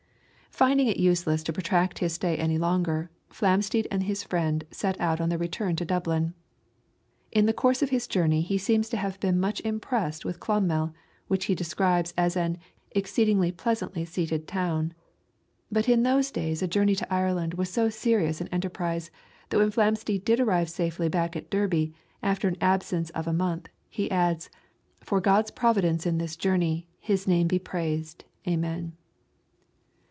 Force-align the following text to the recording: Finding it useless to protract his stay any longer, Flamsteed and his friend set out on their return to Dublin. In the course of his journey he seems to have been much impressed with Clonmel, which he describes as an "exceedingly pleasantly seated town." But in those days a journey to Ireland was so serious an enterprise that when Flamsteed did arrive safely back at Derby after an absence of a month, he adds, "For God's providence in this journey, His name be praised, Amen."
Finding 0.53 0.87
it 0.87 0.97
useless 0.97 1.43
to 1.43 1.53
protract 1.53 1.99
his 1.99 2.11
stay 2.11 2.35
any 2.35 2.57
longer, 2.57 3.09
Flamsteed 3.29 3.87
and 3.89 4.03
his 4.03 4.21
friend 4.21 4.65
set 4.69 4.99
out 4.99 5.21
on 5.21 5.29
their 5.29 5.37
return 5.39 5.77
to 5.77 5.85
Dublin. 5.85 6.33
In 7.31 7.45
the 7.45 7.53
course 7.53 7.81
of 7.81 7.89
his 7.89 8.05
journey 8.05 8.41
he 8.41 8.57
seems 8.57 8.89
to 8.89 8.97
have 8.97 9.17
been 9.21 9.39
much 9.39 9.61
impressed 9.61 10.25
with 10.25 10.41
Clonmel, 10.41 10.93
which 11.29 11.45
he 11.45 11.55
describes 11.55 12.13
as 12.17 12.35
an 12.35 12.57
"exceedingly 12.91 13.49
pleasantly 13.51 14.03
seated 14.03 14.45
town." 14.45 14.93
But 15.71 15.87
in 15.87 16.03
those 16.03 16.29
days 16.31 16.61
a 16.61 16.67
journey 16.67 16.95
to 16.95 17.11
Ireland 17.11 17.53
was 17.53 17.69
so 17.69 17.87
serious 17.89 18.41
an 18.41 18.49
enterprise 18.49 19.09
that 19.49 19.57
when 19.57 19.71
Flamsteed 19.71 20.25
did 20.25 20.41
arrive 20.41 20.69
safely 20.69 21.07
back 21.07 21.35
at 21.37 21.49
Derby 21.49 21.93
after 22.21 22.49
an 22.49 22.57
absence 22.59 23.09
of 23.11 23.25
a 23.25 23.33
month, 23.33 23.69
he 23.89 24.11
adds, 24.11 24.49
"For 24.99 25.21
God's 25.21 25.49
providence 25.49 26.05
in 26.05 26.17
this 26.17 26.35
journey, 26.35 26.87
His 26.99 27.25
name 27.25 27.47
be 27.47 27.57
praised, 27.57 28.25
Amen." 28.45 28.97